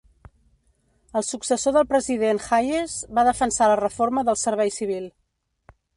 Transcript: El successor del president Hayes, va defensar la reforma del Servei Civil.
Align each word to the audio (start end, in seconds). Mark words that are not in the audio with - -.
El 1.19 1.25
successor 1.27 1.75
del 1.75 1.85
president 1.91 2.41
Hayes, 2.59 2.95
va 3.19 3.27
defensar 3.29 3.69
la 3.73 3.79
reforma 3.83 4.25
del 4.31 4.41
Servei 4.47 4.75
Civil. 4.79 5.11